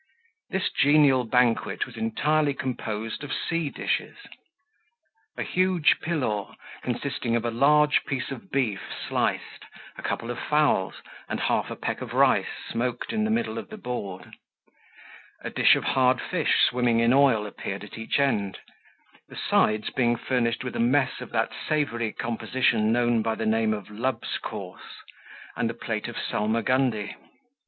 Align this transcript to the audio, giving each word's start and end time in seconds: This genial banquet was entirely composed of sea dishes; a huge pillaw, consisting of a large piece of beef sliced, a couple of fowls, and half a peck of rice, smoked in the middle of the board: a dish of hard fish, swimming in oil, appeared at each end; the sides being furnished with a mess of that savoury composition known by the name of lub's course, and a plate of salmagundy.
This 0.49 0.71
genial 0.71 1.25
banquet 1.25 1.85
was 1.85 1.95
entirely 1.95 2.55
composed 2.55 3.23
of 3.23 3.31
sea 3.31 3.69
dishes; 3.69 4.17
a 5.37 5.43
huge 5.43 5.99
pillaw, 6.01 6.55
consisting 6.81 7.35
of 7.35 7.45
a 7.45 7.51
large 7.51 8.03
piece 8.05 8.31
of 8.31 8.49
beef 8.49 8.81
sliced, 9.07 9.65
a 9.99 10.01
couple 10.01 10.31
of 10.31 10.39
fowls, 10.39 11.03
and 11.29 11.39
half 11.41 11.69
a 11.69 11.75
peck 11.75 12.01
of 12.01 12.13
rice, 12.15 12.47
smoked 12.67 13.13
in 13.13 13.25
the 13.25 13.29
middle 13.29 13.59
of 13.59 13.69
the 13.69 13.77
board: 13.77 14.33
a 15.43 15.51
dish 15.51 15.75
of 15.75 15.83
hard 15.83 16.19
fish, 16.19 16.55
swimming 16.67 16.99
in 16.99 17.13
oil, 17.13 17.45
appeared 17.45 17.83
at 17.83 17.99
each 17.99 18.19
end; 18.19 18.57
the 19.29 19.37
sides 19.37 19.91
being 19.91 20.15
furnished 20.15 20.63
with 20.63 20.75
a 20.75 20.79
mess 20.79 21.21
of 21.21 21.29
that 21.29 21.51
savoury 21.69 22.11
composition 22.11 22.91
known 22.91 23.21
by 23.21 23.35
the 23.35 23.45
name 23.45 23.71
of 23.71 23.91
lub's 23.91 24.39
course, 24.39 25.03
and 25.55 25.69
a 25.69 25.75
plate 25.75 26.07
of 26.07 26.17
salmagundy. 26.17 27.13